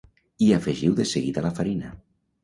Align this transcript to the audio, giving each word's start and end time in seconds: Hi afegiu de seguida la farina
Hi 0.43 0.45
afegiu 0.55 0.95
de 1.01 1.05
seguida 1.09 1.43
la 1.47 1.51
farina 1.59 1.91